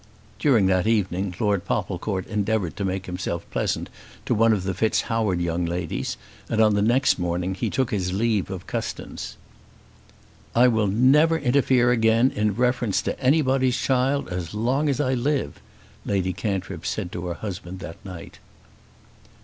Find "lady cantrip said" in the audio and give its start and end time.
16.03-17.11